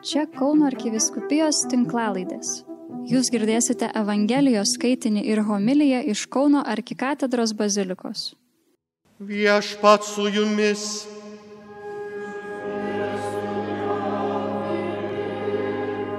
Čia 0.00 0.22
Kauno 0.32 0.64
arkiviskupijos 0.64 1.58
tinklalaidės. 1.68 2.62
Jūs 3.10 3.28
girdėsite 3.34 3.90
Evangelijos 4.00 4.72
skaitinį 4.78 5.26
ir 5.28 5.42
homiliją 5.44 5.98
iš 6.08 6.22
Kauno 6.32 6.62
arkikatedros 6.64 7.52
bazilikos. 7.58 8.30
Viešpat 9.20 10.08
su 10.08 10.24
jumis. 10.32 10.86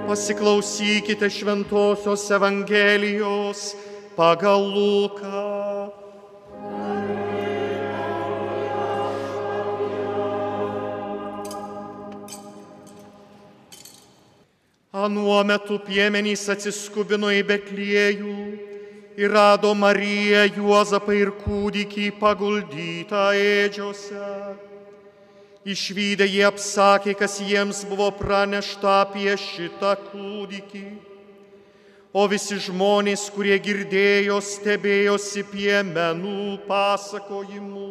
Pasiklausykite 0.06 1.26
šventosios 1.26 2.30
Evangelijos 2.38 3.72
pagal 4.14 4.62
Luką. 4.62 5.71
Anuo 15.02 15.40
metu 15.42 15.80
piemenys 15.82 16.44
atsiskubino 16.52 17.26
į 17.34 17.40
Betliejų 17.48 18.34
ir 19.18 19.32
rado 19.34 19.72
Mariją, 19.74 20.44
Juozapą 20.54 21.16
ir 21.18 21.32
kūdikį 21.40 22.04
paguldytą 22.20 23.22
ėdžiose. 23.34 24.28
Išvykę 25.66 26.28
jie 26.28 26.44
apsakė, 26.46 27.16
kas 27.18 27.40
jiems 27.42 27.80
buvo 27.90 28.12
pranešta 28.14 29.00
apie 29.00 29.34
šitą 29.34 29.96
kūdikį. 30.04 30.84
O 32.14 32.28
visi 32.30 32.60
žmonės, 32.62 33.24
kurie 33.34 33.56
girdėjo, 33.64 34.36
stebėjosi 34.38 35.42
piemenų 35.50 36.60
pasakojimu. 36.68 37.88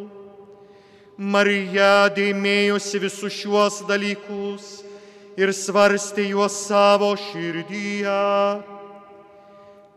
Marija 1.17 2.07
dėmėjosi 2.15 3.03
visus 3.03 3.35
šiuos 3.41 3.81
dalykus 3.89 4.71
ir 5.39 5.51
svarstė 5.55 6.27
juos 6.31 6.55
savo 6.67 7.13
širdyje. 7.19 8.17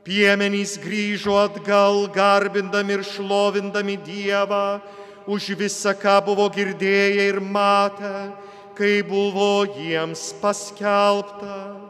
Piemenys 0.05 0.77
grįžo 0.83 1.39
atgal, 1.41 2.05
garbindami 2.13 2.99
ir 2.99 3.05
šlovindami 3.09 3.97
Dievą 4.05 4.81
už 5.27 5.55
visą, 5.57 5.95
ką 5.97 6.21
buvo 6.27 6.51
girdėję 6.53 7.31
ir 7.33 7.41
matę, 7.41 8.29
kai 8.77 9.01
buvo 9.01 9.65
jiems 9.65 10.35
paskelbta. 10.43 11.81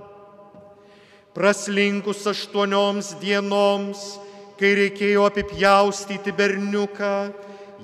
Praslinkus 1.34 2.22
aštuonioms 2.30 3.16
dienoms, 3.18 4.20
kai 4.54 4.76
reikėjo 4.78 5.26
apipjaustyti 5.26 6.30
berniuką, 6.30 7.16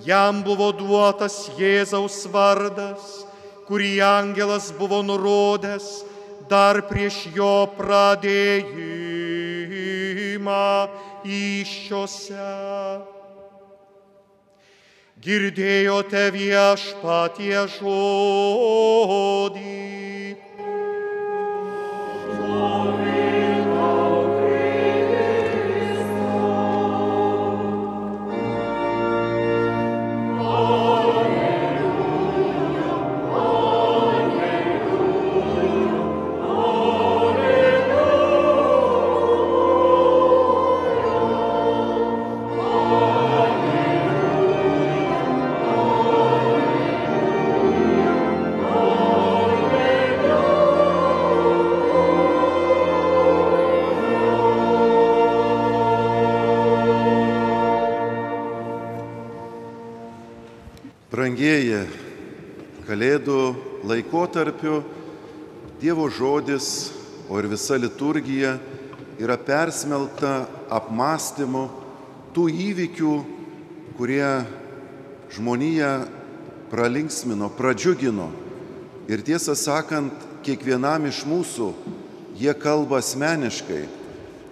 jam 0.07 0.45
buvo 0.47 0.71
duotas 0.71 1.49
Jėzaus 1.59 2.23
vardas 2.31 3.27
kurį 3.71 4.03
angelas 4.03 4.73
buvo 4.75 4.99
nurodęs 5.07 6.03
dar 6.51 6.83
prieš 6.91 7.31
jo 7.37 7.71
pradėjimą 7.79 8.67
iššiose. 11.23 12.51
Girdėjote 15.21 16.25
viešpatie 16.35 17.63
žodį. 17.79 19.61
Brangieji, 61.71 61.99
Kalėdų 62.89 63.55
laikotarpiu 63.87 64.81
Dievo 65.79 66.09
žodis, 66.11 66.91
o 67.31 67.39
ir 67.39 67.47
visa 67.47 67.77
liturgija 67.79 68.57
yra 69.23 69.37
persmelkta 69.39 70.49
apmąstymu 70.67 71.69
tų 72.35 72.49
įvykių, 72.51 73.13
kurie 73.95 74.33
žmoniją 75.31 75.93
pralinksmino, 76.73 77.53
pradžiugino. 77.55 78.27
Ir 79.07 79.23
tiesą 79.23 79.55
sakant, 79.55 80.11
kiekvienam 80.43 81.07
iš 81.07 81.23
mūsų 81.23 81.69
jie 82.41 82.55
kalba 82.59 82.99
asmeniškai, 82.99 83.85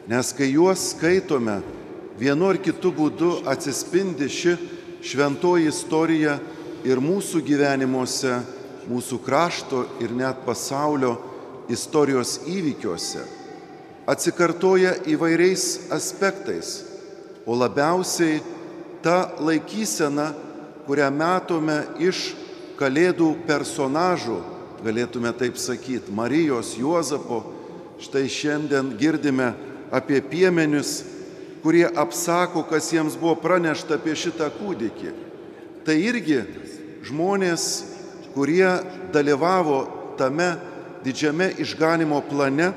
nes 0.06 0.30
kai 0.38 0.52
juos 0.52 0.92
skaitome, 0.92 1.58
vienu 2.20 2.52
ar 2.52 2.62
kitu 2.62 2.94
būdu 2.94 3.40
atsispindi 3.50 4.30
ši 4.30 4.54
šventoji 5.02 5.66
istorija 5.72 6.38
ir 6.86 7.00
mūsų 7.02 7.42
gyvenimuose, 7.46 8.38
mūsų 8.88 9.18
krašto 9.24 9.84
ir 10.02 10.14
net 10.16 10.44
pasaulio 10.46 11.16
istorijos 11.68 12.38
įvykiuose. 12.48 13.24
Atsikartoja 14.08 14.94
įvairiais 15.10 15.90
aspektais, 15.92 16.78
o 17.44 17.56
labiausiai 17.56 18.40
ta 19.04 19.34
laikysena, 19.40 20.32
kurią 20.88 21.10
matome 21.12 21.82
iš 22.00 22.32
kalėdų 22.78 23.34
personažų, 23.48 24.38
galėtume 24.84 25.32
taip 25.36 25.58
sakyti, 25.60 26.14
Marijos, 26.14 26.72
Juozapo, 26.78 27.42
štai 28.00 28.24
šiandien 28.30 28.94
girdime 28.96 29.52
apie 29.92 30.22
piemenius, 30.24 31.02
kurie 31.62 31.84
apsako, 31.88 32.62
kas 32.68 32.88
jiems 32.94 33.18
buvo 33.18 33.34
pranešta 33.42 33.98
apie 33.98 34.14
šitą 34.16 34.48
kūdikį. 34.56 35.12
Tai 35.84 35.96
irgi 35.96 36.42
žmonės, 37.08 37.64
kurie 38.34 38.68
dalyvavo 39.12 39.80
tame 40.18 40.56
didžiame 41.04 41.52
išganimo 41.58 42.20
plane 42.28 42.72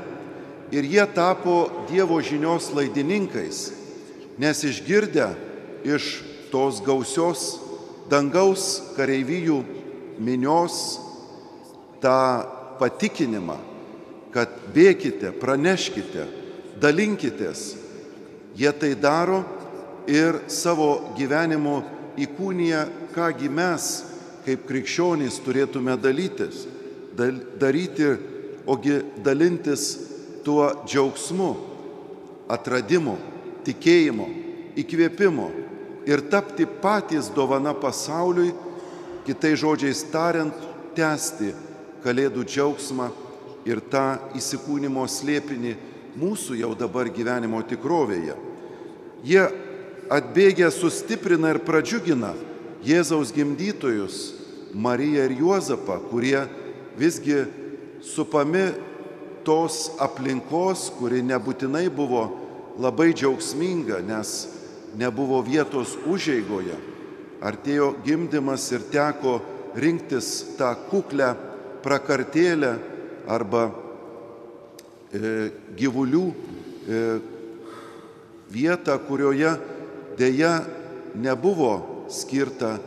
ir 0.71 0.87
jie 0.87 1.05
tapo 1.13 1.85
Dievo 1.89 2.21
žinios 2.23 2.71
laidininkais, 2.75 3.71
nes 4.39 4.63
išgirdę 4.63 5.27
iš 5.83 6.21
tos 6.51 6.79
gausios 6.85 7.59
dangaus 8.11 8.93
kareivijų 8.95 9.61
minios 10.21 10.99
tą 12.03 12.43
patikinimą, 12.79 13.57
kad 14.33 14.51
bėkite, 14.73 15.33
praneškite, 15.37 16.25
dalinkitės. 16.81 17.75
Jie 18.57 18.71
tai 18.75 18.93
daro 18.99 19.43
ir 20.11 20.41
savo 20.51 21.13
gyvenimu 21.15 21.77
įkūnija, 22.19 22.85
kągi 23.15 23.51
mes 23.51 23.91
kaip 24.45 24.65
krikščionys 24.69 25.39
turėtume 25.45 25.95
dalytis, 26.01 26.65
dal, 27.17 27.37
daryti, 27.61 28.13
ogi 28.69 28.99
dalintis 29.23 29.87
tuo 30.45 30.69
džiaugsmu, 30.85 31.51
atradimu, 32.51 33.17
tikėjimu, 33.65 34.27
įkvėpimu 34.81 35.47
ir 36.09 36.23
tapti 36.31 36.65
patys 36.65 37.29
dovana 37.33 37.73
pasauliui, 37.77 38.53
kitai 39.27 39.53
žodžiais 39.59 40.05
tariant, 40.13 40.55
tęsti 40.97 41.53
Kalėdų 42.01 42.41
džiaugsmą 42.49 43.11
ir 43.69 43.77
tą 43.93 44.17
įsikūnimo 44.33 45.03
slėpinį 45.05 45.75
mūsų 46.17 46.57
jau 46.57 46.71
dabar 46.73 47.05
gyvenimo 47.13 47.59
tikrovėje. 47.69 48.33
Jie 49.21 49.43
atbėgę 50.09 50.71
sustiprina 50.73 51.53
ir 51.53 51.61
pradžiugina 51.61 52.33
Jėzaus 52.85 53.33
gimdytojus, 53.35 54.33
Mariją 54.73 55.25
ir 55.27 55.33
Juozapą, 55.37 55.99
kurie 56.09 56.39
visgi 56.97 57.43
supami 58.01 58.71
tos 59.45 59.91
aplinkos, 60.01 60.89
kuri 60.97 61.21
nebūtinai 61.25 61.89
buvo 61.93 62.23
labai 62.81 63.11
džiaugsminga, 63.13 63.99
nes 64.07 64.47
nebuvo 64.97 65.41
vietos 65.45 65.97
užeigoje. 66.09 66.77
Artėjo 67.41 67.93
gimdymas 68.05 68.67
ir 68.73 68.85
teko 68.93 69.39
rinktis 69.75 70.57
tą 70.57 70.73
kuklę 70.89 71.33
prakartėlę 71.81 72.75
arba 73.29 73.67
e, 75.11 75.49
gyvulių 75.77 76.25
e, 76.31 77.01
vietą, 78.51 78.97
kurioje 79.07 79.55
dėja 80.19 80.59
nebuvo 81.17 81.90
skirta 82.11 82.77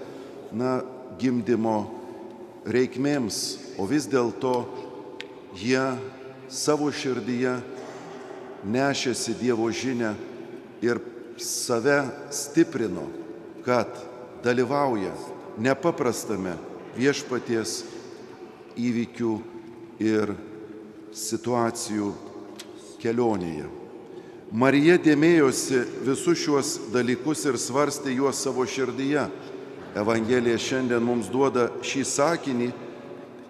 na, 0.54 0.82
gimdymo 1.18 1.78
reikmėms, 2.64 3.40
o 3.78 3.86
vis 3.88 4.06
dėlto 4.10 4.54
jie 5.58 5.82
savo 6.48 6.90
širdyje 6.92 7.58
nešėsi 8.64 9.34
Dievo 9.40 9.68
žinę 9.72 10.14
ir 10.84 11.00
save 11.40 11.98
stiprino, 12.32 13.06
kad 13.66 13.90
dalyvauja 14.44 15.12
nepaprastame 15.58 16.56
viešpaties 16.96 17.82
įvykių 18.78 19.32
ir 20.02 20.34
situacijų 21.14 22.10
kelionėje. 23.02 23.83
Marija 24.52 24.98
dėmėjosi 25.00 25.80
visus 26.04 26.38
šiuos 26.42 26.72
dalykus 26.92 27.44
ir 27.48 27.56
svarstė 27.58 28.12
juos 28.14 28.42
savo 28.44 28.66
širdyje. 28.68 29.24
Evangelija 29.94 30.58
šiandien 30.58 31.02
mums 31.02 31.30
duoda 31.30 31.68
šį 31.86 32.02
sakinį, 32.04 32.70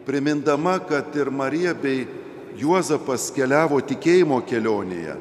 primindama, 0.05 0.77
kad 0.85 1.15
ir 1.17 1.31
Marija 1.33 1.73
bei 1.75 2.05
Juozapas 2.55 3.31
keliavo 3.35 3.81
tikėjimo 3.83 4.39
kelionėje 4.47 5.17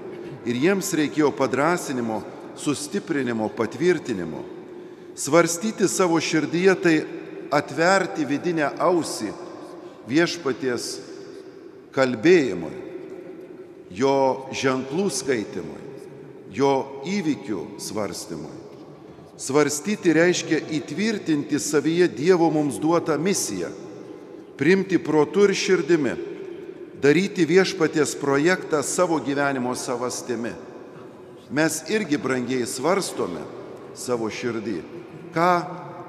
ir 0.45 0.59
jiems 0.59 0.91
reikėjo 0.93 1.31
padrasinimo, 1.33 2.21
sustiprinimo, 2.59 3.47
patvirtinimo. 3.55 4.43
Svarstyti 5.15 5.87
savo 5.89 6.19
širdyje 6.21 6.75
tai 6.83 6.95
atverti 7.53 8.25
vidinę 8.27 8.67
ausį 8.81 9.31
viešpaties 10.09 10.87
kalbėjimui, 11.93 12.82
jo 13.93 14.49
ženklų 14.53 15.07
skaitimui, 15.13 15.81
jo 16.53 16.73
įvykių 17.05 17.79
svarstymui. 17.81 18.59
Svarstyti 19.37 20.13
reiškia 20.13 20.59
įtvirtinti 20.77 21.59
savyje 21.59 22.07
Dievo 22.13 22.49
mums 22.53 22.77
duotą 22.81 23.17
misiją, 23.17 23.71
primti 24.57 24.99
protu 25.01 25.47
ir 25.47 25.55
širdimi, 25.57 26.13
daryti 27.01 27.45
viešpaties 27.49 28.13
projektą 28.21 28.83
savo 28.85 29.17
gyvenimo 29.19 29.73
savastimi. 29.75 30.53
Mes 31.53 31.81
irgi 31.91 32.17
brangiai 32.17 32.65
svarstome 32.69 33.41
savo 33.97 34.29
širdį, 34.31 34.77
ką 35.33 35.49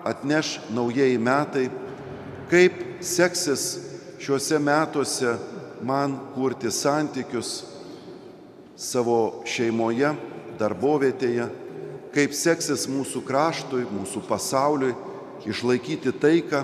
atneš 0.06 0.58
naujieji 0.72 1.18
metai, 1.18 1.66
kaip 2.52 2.76
seksis 3.04 3.64
šiuose 4.20 4.60
metuose 4.60 5.34
man 5.84 6.14
kurti 6.36 6.70
santykius 6.70 7.73
savo 8.76 9.44
šeimoje, 9.46 10.12
darbovietėje, 10.58 11.48
kaip 12.14 12.34
seksis 12.36 12.86
mūsų 12.90 13.22
kraštui, 13.26 13.84
mūsų 13.90 14.22
pasauliui 14.28 14.94
išlaikyti 15.48 16.14
taiką. 16.22 16.62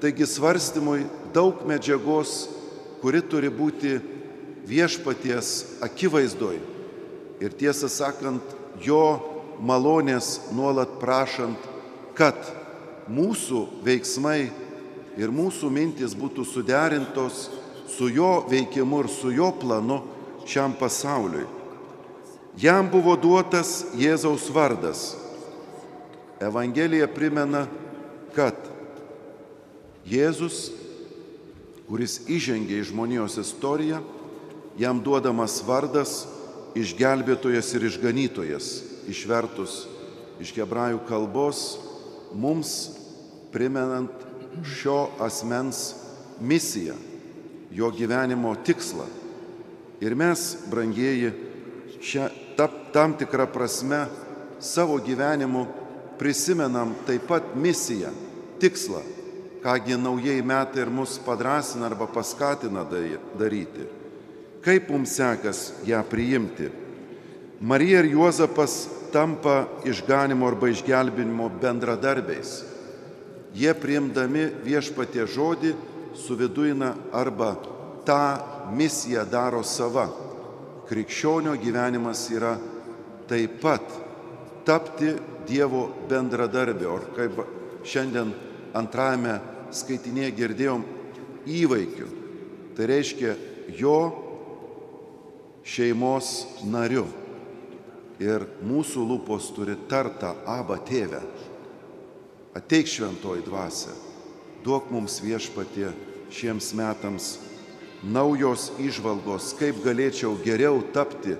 Taigi 0.00 0.26
svarstymui 0.28 1.04
daug 1.34 1.60
medžiagos, 1.68 2.48
kuri 3.02 3.20
turi 3.20 3.50
būti 3.52 3.98
viešpaties 4.68 5.80
akivaizdoj. 5.84 6.56
Ir 7.40 7.56
tiesą 7.56 7.88
sakant, 7.92 8.44
jo 8.80 9.20
malonės 9.60 10.52
nuolat 10.56 10.96
prašant, 11.00 11.60
kad 12.16 12.36
mūsų 13.10 13.66
veiksmai 13.84 14.50
ir 15.20 15.32
mūsų 15.34 15.70
mintis 15.72 16.14
būtų 16.16 16.44
suderintos 16.48 17.48
su 17.90 18.08
jo 18.12 18.46
veikimu 18.48 19.04
ir 19.04 19.08
su 19.12 19.32
jo 19.34 19.50
planu 19.60 20.00
šiam 20.46 20.74
pasauliui. 20.78 21.46
Jam 22.60 22.88
buvo 22.90 23.14
duotas 23.16 23.84
Jėzaus 23.96 24.48
vardas. 24.52 25.14
Evangelija 26.40 27.06
primena, 27.08 27.66
kad 28.34 28.56
Jėzus, 30.08 30.70
kuris 31.88 32.20
įžengė 32.30 32.80
į 32.80 32.88
žmonijos 32.90 33.36
istoriją, 33.42 34.00
jam 34.80 35.02
duodamas 35.04 35.60
vardas 35.66 36.24
išgelbėtojas 36.78 37.74
ir 37.76 37.86
išganytojas, 37.90 38.70
išvertus 39.10 39.84
iš 40.40 40.54
hebrajų 40.56 41.02
kalbos, 41.08 41.78
mums 42.32 42.74
primenant 43.52 44.12
šio 44.64 45.10
asmens 45.22 45.90
misiją 46.40 46.96
jo 47.74 47.90
gyvenimo 47.94 48.54
tikslą. 48.64 49.06
Ir 50.00 50.16
mes, 50.16 50.56
brangieji, 50.70 51.32
šią, 52.00 52.28
ta, 52.56 52.68
tam 52.92 53.14
tikrą 53.20 53.46
prasme 53.52 54.06
savo 54.60 54.96
gyvenimu 54.98 55.66
prisimenam 56.18 56.94
taip 57.06 57.26
pat 57.28 57.54
misiją, 57.56 58.12
tikslą, 58.60 59.00
kągi 59.64 59.96
naujieji 60.00 60.42
metai 60.42 60.84
ir 60.84 60.90
mus 60.92 61.18
padrasina 61.20 61.86
arba 61.86 62.06
paskatina 62.06 62.84
daryti. 63.38 63.84
Kaip 64.64 64.88
mums 64.92 65.16
sekas 65.16 65.72
ją 65.88 66.00
priimti? 66.04 66.68
Marija 67.60 68.00
ir 68.00 68.10
Juozapas 68.12 68.88
tampa 69.12 69.66
išganimo 69.84 70.48
arba 70.48 70.68
išgelbinimo 70.68 71.48
bendradarbiais. 71.60 72.64
Jie 73.56 73.72
priimdami 73.74 74.46
viešpatie 74.64 75.26
žodį 75.26 75.74
suviduina 76.16 76.94
arba 77.12 77.54
tą 78.06 78.49
misiją 78.74 79.24
daro 79.30 79.62
sava. 79.66 80.08
Krikščionio 80.88 81.54
gyvenimas 81.60 82.24
yra 82.34 82.56
taip 83.30 83.60
pat 83.62 83.92
tapti 84.66 85.14
Dievo 85.50 85.86
bendradarbio, 86.06 86.92
ar 86.94 87.06
kaip 87.16 87.38
šiandien 87.86 88.28
antrajame 88.76 89.38
skaitinėje 89.74 90.34
girdėjom, 90.36 90.84
įvaikiu. 91.48 92.06
Tai 92.76 92.86
reiškia 92.86 93.32
jo 93.80 93.96
šeimos 95.66 96.28
nariu. 96.70 97.06
Ir 98.20 98.44
mūsų 98.68 99.06
lūpos 99.08 99.48
turi 99.56 99.74
tartą 99.90 100.36
abą 100.46 100.76
tėvę. 100.86 101.22
Ateik 102.60 102.86
šventoji 102.92 103.42
dvasia 103.48 103.96
duok 104.64 104.90
mums 104.92 105.20
viešpatie 105.24 105.88
šiems 106.32 106.72
metams 106.76 107.38
naujos 108.02 108.70
išvalgos, 108.80 109.52
kaip 109.58 109.82
galėčiau 109.84 110.38
geriau 110.44 110.80
tapti 110.94 111.36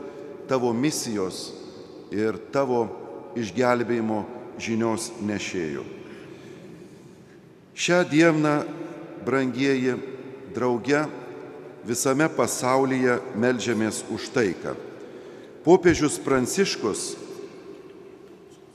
tavo 0.49 0.73
misijos 0.77 1.51
ir 2.13 2.37
tavo 2.53 2.89
išgelbėjimo 3.39 4.25
žinios 4.61 5.11
nešėjų. 5.25 5.85
Šią 7.81 8.03
dieną, 8.11 8.55
brangieji, 9.25 9.95
drauge 10.53 11.07
visame 11.87 12.29
pasaulyje 12.29 13.21
melžiamės 13.41 14.03
už 14.13 14.29
taiką. 14.35 14.75
Popiežius 15.65 16.19
Pranciškus 16.21 17.15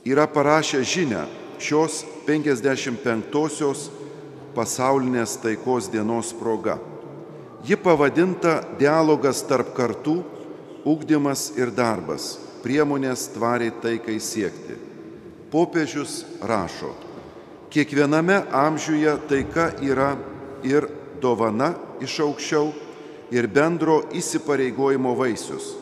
yra 0.06 0.26
parašęs 0.26 0.86
žinę 0.86 1.22
šios 1.62 2.02
55-osios 2.26 3.88
pasaulinės 4.56 5.36
taikos 5.42 5.90
dienos 5.92 6.32
proga. 6.34 6.78
Ji 7.66 7.74
pavadinta 7.82 8.60
Dialogas 8.78 9.40
tarp 9.42 9.72
kartų, 9.74 10.20
ugdymas 10.86 11.48
ir 11.58 11.72
darbas- 11.74 12.38
priemonės 12.62 13.26
tvariai 13.34 13.72
taikai 13.82 14.20
siekti. 14.22 14.76
Popiežius 15.50 16.24
rašo, 16.40 16.94
kiekviename 17.70 18.46
amžiuje 18.52 19.18
taika 19.28 19.72
yra 19.82 20.16
ir 20.62 20.88
dovana 21.20 21.74
iš 22.00 22.20
aukščiau, 22.20 22.72
ir 23.32 23.48
bendro 23.48 24.02
įsipareigojimo 24.14 25.16
vaisius. 25.16 25.74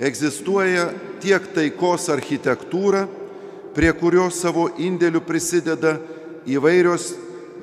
Egzistuoja 0.00 0.92
tiek 1.20 1.54
taikos 1.54 2.08
architektūra, 2.08 3.08
prie 3.74 3.92
kurios 3.92 4.34
savo 4.34 4.68
indėlių 4.68 5.20
prisideda 5.24 5.98
įvairios 6.46 7.14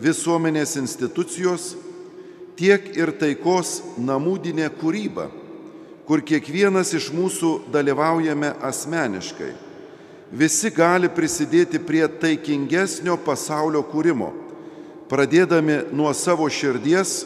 visuomenės 0.01 0.75
institucijos, 0.77 1.75
tiek 2.59 2.91
ir 2.97 3.13
taikos 3.15 3.79
namūdinė 4.03 4.67
kūryba, 4.81 5.29
kur 6.03 6.19
kiekvienas 6.25 6.91
iš 6.97 7.09
mūsų 7.15 7.71
dalyvaujame 7.71 8.51
asmeniškai. 8.67 9.53
Visi 10.29 10.69
gali 10.73 11.09
prisidėti 11.09 11.79
prie 11.81 12.03
taikingesnio 12.21 13.15
pasaulio 13.25 13.81
kūrimo, 13.87 14.33
pradėdami 15.09 15.85
nuo 15.95 16.11
savo 16.13 16.45
širdies, 16.51 17.23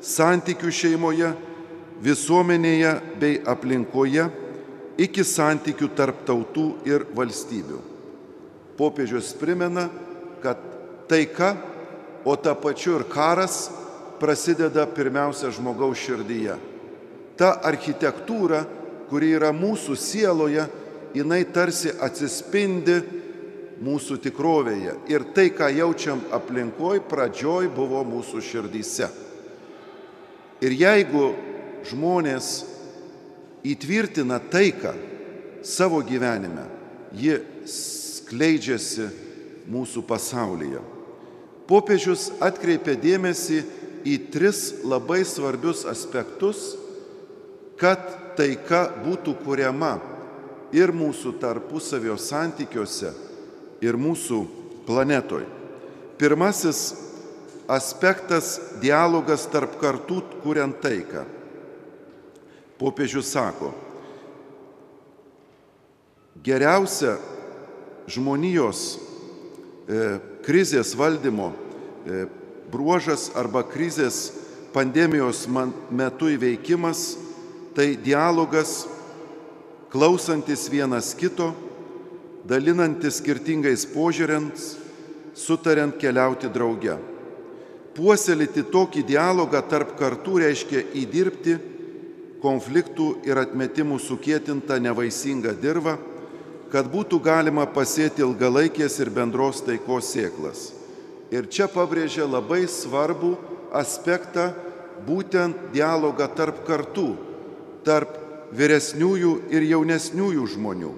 santykių 0.00 0.70
šeimoje, 0.72 1.32
visuomenėje 2.00 2.92
bei 3.18 3.40
aplinkoje 3.42 4.28
iki 5.02 5.24
santykių 5.26 5.90
tarp 5.98 6.22
tautų 6.28 6.68
ir 6.86 7.04
valstybių. 7.14 7.80
Popiežius 8.78 9.32
primena, 9.34 9.88
kad 10.42 10.62
taika 11.10 11.56
o 12.24 12.36
ta 12.36 12.54
pačiu 12.54 12.98
ir 13.00 13.04
karas 13.10 13.66
prasideda 14.20 14.86
pirmiausia 14.86 15.50
žmogaus 15.54 16.00
širdyje. 16.02 16.56
Ta 17.38 17.54
architektūra, 17.64 18.64
kuri 19.08 19.32
yra 19.38 19.52
mūsų 19.54 19.96
sieloje, 19.96 20.66
jinai 21.16 21.44
tarsi 21.54 21.92
atsispindi 21.94 22.98
mūsų 23.84 24.18
tikrovėje. 24.26 24.96
Ir 25.10 25.24
tai, 25.34 25.48
ką 25.54 25.70
jaučiam 25.72 26.22
aplinkoj, 26.34 27.02
pradžioj 27.08 27.70
buvo 27.74 28.02
mūsų 28.06 28.42
širdyse. 28.42 29.08
Ir 30.64 30.74
jeigu 30.74 31.30
žmonės 31.86 32.50
įtvirtina 33.66 34.40
taiką 34.50 34.94
savo 35.62 36.02
gyvenime, 36.02 36.66
ji 37.14 37.38
skleidžiasi 37.68 39.08
mūsų 39.70 40.02
pasaulyje. 40.08 40.82
Popiežius 41.68 42.30
atkreipė 42.42 42.96
dėmesį 42.98 43.62
į 44.06 44.18
tris 44.32 44.82
labai 44.84 45.22
svarbius 45.26 45.84
aspektus, 45.88 46.76
kad 47.78 48.02
taika 48.38 48.88
būtų 49.04 49.34
kuriama 49.44 49.96
ir 50.74 50.92
mūsų 50.92 51.34
tarpusavio 51.40 52.18
santykiuose, 52.20 53.12
ir 53.80 53.98
mūsų 53.98 54.42
planetoj. 54.88 55.46
Pirmasis 56.18 56.94
aspektas- 57.68 58.58
dialogas 58.84 59.46
tarp 59.46 59.78
kartų 59.80 60.22
kuriant 60.42 60.80
taiką. 60.82 61.24
Popiežius 62.78 63.26
sako, 63.26 63.72
geriausia 66.42 67.18
žmonijos 68.06 68.98
e, 69.88 70.18
krizės 70.46 70.94
valdymo 70.96 71.52
e, 72.06 72.26
bruožas 72.72 73.30
arba 73.38 73.62
krizės 73.66 74.28
pandemijos 74.74 75.46
metu 75.48 76.28
įveikimas 76.32 77.16
tai 77.76 77.94
dialogas, 77.94 78.88
klausantis 79.92 80.66
vienas 80.70 81.12
kito, 81.16 81.52
dalinantis 82.48 83.20
skirtingais 83.22 83.86
požiūrėms, 83.92 84.72
sutariant 85.38 85.94
keliauti 86.00 86.50
drauge. 86.50 86.96
Puoselėti 87.94 88.64
tokį 88.70 89.04
dialogą 89.06 89.62
tarp 89.70 89.94
kartų 89.98 90.40
reiškia 90.44 90.82
įdirbti 90.98 91.56
konfliktų 92.42 93.08
ir 93.26 93.40
atmetimų 93.42 93.98
sukėtintą 94.02 94.78
nevaisingą 94.82 95.54
dirbą, 95.58 95.96
kad 96.72 96.90
būtų 96.90 97.22
galima 97.24 97.66
pasėti 97.66 98.22
ilgalaikės 98.26 98.98
ir 99.02 99.10
bendros 99.14 99.62
taikos 99.66 100.12
sėklas. 100.14 100.77
Ir 101.34 101.48
čia 101.52 101.68
pabrėžia 101.68 102.24
labai 102.24 102.64
svarbų 102.70 103.34
aspektą 103.76 104.50
būtent 105.06 105.70
dialogą 105.74 106.28
tarp 106.34 106.62
kartų 106.66 107.10
tarp 107.84 108.16
vyresniųjų 108.56 109.32
ir 109.52 109.66
jaunesniųjų 109.68 110.46
žmonių. 110.54 110.92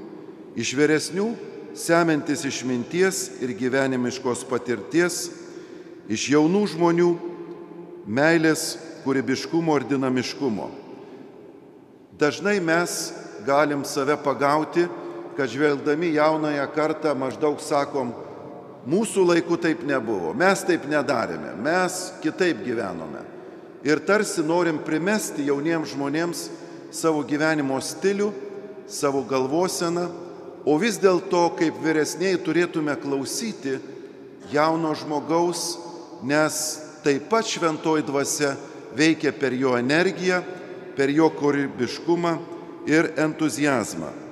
Iš 0.59 0.75
vyresnių 0.79 1.27
semiantis 1.79 2.45
išminties 2.47 3.43
ir 3.43 3.55
gyvenimiškos 3.59 4.45
patirties, 4.51 5.29
iš 6.11 6.29
jaunų 6.35 6.63
žmonių 6.75 7.11
meilės, 8.11 8.75
kūrybiškumo 9.05 9.79
ir 9.79 9.87
dinamiškumo. 9.89 10.67
Dažnai 12.21 12.59
mes 12.61 13.13
galim 13.47 13.85
save 13.89 14.19
pagauti, 14.21 14.85
kad 15.39 15.49
žvelgdami 15.49 16.13
jaunąją 16.19 16.67
kartą 16.75 17.15
maždaug 17.17 17.63
sakom, 17.65 18.13
mūsų 18.89 19.27
laikų 19.29 19.59
taip 19.61 19.83
nebuvo, 19.89 20.33
mes 20.37 20.63
taip 20.65 20.87
nedarėme, 20.89 21.53
mes 21.61 21.99
kitaip 22.23 22.63
gyvenome. 22.65 23.25
Ir 23.85 24.01
tarsi 24.05 24.45
norim 24.45 24.81
primesti 24.85 25.47
jauniems 25.49 25.95
žmonėms, 25.95 26.49
savo 26.93 27.23
gyvenimo 27.25 27.79
stilių, 27.81 28.31
savo 28.91 29.23
galvoseną, 29.25 30.09
o 30.67 30.77
vis 30.81 30.99
dėlto 31.01 31.47
kaip 31.57 31.79
vyresniai 31.81 32.41
turėtume 32.45 32.97
klausyti 33.01 33.79
jauno 34.53 34.93
žmogaus, 34.99 35.79
nes 36.27 36.57
taip 37.05 37.31
pat 37.33 37.49
šventoji 37.49 38.05
dvasia 38.05 38.57
veikia 38.97 39.33
per 39.33 39.55
jo 39.57 39.77
energiją, 39.79 40.43
per 40.97 41.13
jo 41.15 41.31
kūrybiškumą 41.33 42.35
ir 42.91 43.13
entuzijazmą. 43.21 44.30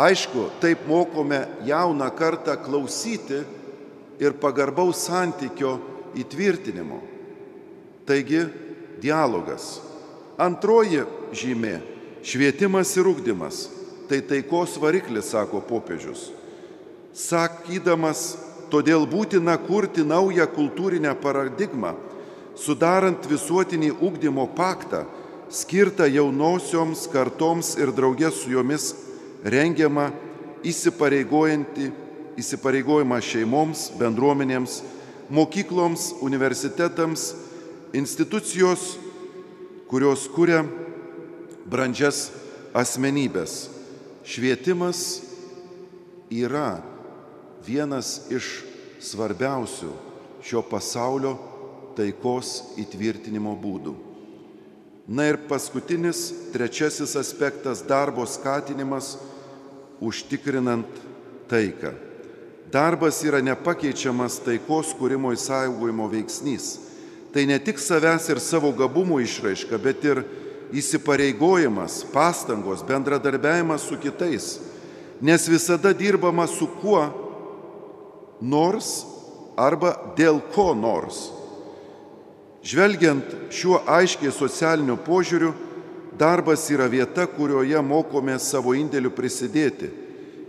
Aišku, 0.00 0.46
taip 0.60 0.86
mokome 0.88 1.44
jauną 1.68 2.08
kartą 2.16 2.56
klausyti 2.56 3.42
ir 4.20 4.32
pagarbaus 4.40 5.02
santykio 5.04 5.74
įtvirtinimo. 6.16 7.00
Taigi, 8.08 8.46
dialogas. 9.02 9.80
Antroji 10.40 11.04
žymė- 11.36 11.74
švietimas 12.30 12.96
ir 12.96 13.10
ūkdymas. 13.12 13.68
Tai 14.08 14.20
taikos 14.20 14.78
variklis, 14.80 15.28
sako 15.30 15.60
popiežius. 15.60 16.30
Sakydamas, 17.12 18.38
todėl 18.70 19.04
būtina 19.06 19.58
kurti 19.58 20.02
naują 20.02 20.46
kultūrinę 20.46 21.14
paradigmą, 21.20 21.94
sudarant 22.56 23.20
visuotinį 23.28 23.92
ūkdymo 24.00 24.48
paktą, 24.56 25.04
skirtą 25.50 26.08
jaunosioms 26.08 27.06
kartoms 27.12 27.76
ir 27.76 27.92
draugės 27.92 28.42
su 28.42 28.50
jomis 28.50 28.94
rengiamą 29.44 30.10
įsipareigojantį, 30.66 31.90
įsipareigojimą 32.40 33.20
šeimoms, 33.24 33.88
bendruomenėms, 34.00 34.80
mokykloms, 35.32 36.10
universitetams, 36.24 37.30
institucijos, 37.96 38.96
kurios 39.90 40.26
kuria 40.30 40.62
brandžias 41.70 42.28
asmenybės. 42.76 43.68
Švietimas 44.26 45.22
yra 46.30 46.82
vienas 47.66 48.28
iš 48.30 48.60
svarbiausių 49.02 49.90
šio 50.44 50.62
pasaulio 50.68 51.34
taikos 51.96 52.76
įtvirtinimo 52.80 53.56
būdų. 53.60 54.09
Na 55.10 55.26
ir 55.26 55.40
paskutinis, 55.48 56.30
trečiasis 56.52 57.16
aspektas- 57.18 57.82
darbo 57.88 58.26
skatinimas 58.26 59.16
užtikrinant 60.00 60.86
taiką. 61.48 61.90
Darbas 62.70 63.18
yra 63.26 63.42
nepakeičiamas 63.42 64.38
taikos 64.44 64.94
kūrimo 64.94 65.32
įsaugojimo 65.34 66.06
veiksnys. 66.12 66.78
Tai 67.34 67.46
ne 67.46 67.58
tik 67.58 67.78
savęs 67.82 68.30
ir 68.30 68.38
savo 68.38 68.70
gabumų 68.72 69.18
išraiška, 69.26 69.78
bet 69.82 70.04
ir 70.04 70.24
įsipareigojimas, 70.72 72.04
pastangos, 72.12 72.86
bendradarbiavimas 72.86 73.82
su 73.82 73.96
kitais, 73.96 74.60
nes 75.20 75.48
visada 75.48 75.92
dirbama 75.92 76.46
su 76.46 76.68
kuo 76.80 77.02
nors 78.40 79.04
arba 79.58 80.14
dėl 80.16 80.40
ko 80.54 80.70
nors. 80.74 81.39
Žvelgiant 82.60 83.52
šiuo 83.52 83.80
aiškiai 83.88 84.32
socialiniu 84.34 84.98
požiūriu, 85.00 85.54
darbas 86.20 86.66
yra 86.68 86.90
vieta, 86.92 87.24
kurioje 87.24 87.80
mokome 87.80 88.36
savo 88.38 88.74
indėlių 88.76 89.12
prisidėti, 89.16 89.88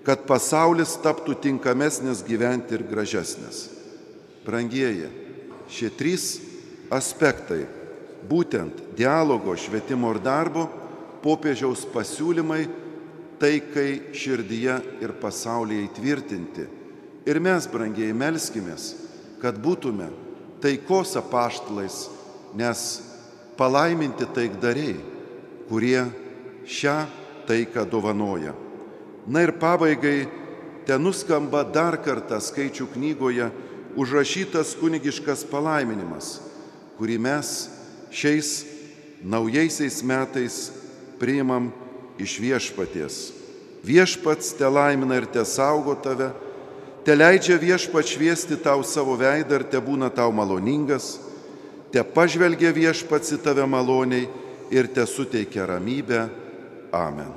kad 0.03 0.25
pasaulis 0.27 0.97
taptų 0.99 1.37
tinkamesnis 1.39 2.23
gyventi 2.27 2.75
ir 2.75 2.83
gražesnis. 2.89 3.69
Brangieji, 4.43 5.07
šie 5.71 5.91
trys 5.95 6.25
aspektai 6.91 7.63
būtent 8.27 8.81
dialogo, 8.97 9.55
švietimo 9.55 10.11
ir 10.11 10.19
darbo, 10.25 10.65
popiežiaus 11.21 11.85
pasiūlymai 11.93 12.65
taikai 13.41 14.13
širdyje 14.17 14.75
ir 15.01 15.13
pasaulyje 15.21 15.87
įtvirtinti. 15.87 16.67
Ir 17.29 17.39
mes, 17.39 17.67
brangiai, 17.69 18.11
melskimės, 18.17 18.91
kad 19.41 19.57
būtume 19.61 20.09
taikos 20.61 21.15
apaštalais, 21.19 22.07
nes 22.55 23.01
palaiminti 23.57 24.25
taikdariai, 24.25 24.99
kurie 25.69 26.05
šią 26.67 26.97
taiką 27.47 27.85
dovanoja. 27.89 28.53
Na 29.27 29.43
ir 29.45 29.53
pabaigai, 29.59 30.27
ten 30.85 31.03
nuskamba 31.03 31.63
dar 31.63 31.97
kartą 32.01 32.39
skaičių 32.41 32.87
knygoje 32.95 33.49
užrašytas 33.99 34.73
kunigiškas 34.79 35.45
palaiminimas, 35.51 36.39
kurį 36.97 37.17
mes 37.21 37.51
šiais 38.11 38.63
naujaisiais 39.21 40.01
metais 40.03 40.57
priimam 41.21 41.69
iš 42.21 42.39
viešpaties. 42.41 43.17
Viešpats 43.85 44.53
te 44.57 44.67
laimina 44.69 45.17
ir 45.17 45.27
te 45.29 45.43
saugo 45.45 45.95
tave, 45.97 46.31
te 47.05 47.15
leidžia 47.15 47.57
viešpat 47.57 48.13
šviesti 48.13 48.57
tau 48.61 48.83
savo 48.85 49.17
veidą 49.17 49.59
ir 49.59 49.67
te 49.71 49.81
būna 49.81 50.11
tau 50.13 50.31
maloningas, 50.35 51.17
te 51.91 52.03
pažvelgia 52.03 52.73
viešpats 52.75 53.35
į 53.35 53.41
tave 53.45 53.65
maloniai 53.67 54.27
ir 54.71 54.89
te 54.93 55.05
suteikia 55.05 55.67
ramybę. 55.69 56.27
Amen. 56.91 57.31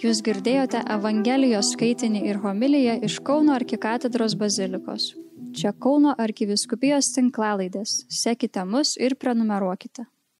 Jūs 0.00 0.22
girdėjote 0.24 0.80
Evangelijos 0.90 1.74
skaitinį 1.74 2.22
ir 2.30 2.38
homiliją 2.40 2.96
iš 3.04 3.18
Kauno 3.26 3.52
arkikatedros 3.52 4.32
bazilikos. 4.40 5.10
Čia 5.52 5.74
Kauno 5.76 6.14
arkiviskupijos 6.16 7.10
tinklalaidės. 7.12 8.06
Sekite 8.08 8.64
mus 8.64 8.94
ir 8.96 9.18
prenumeruokite. 9.20 10.06